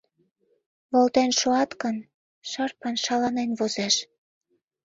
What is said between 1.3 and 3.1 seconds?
шуат гын, шырпын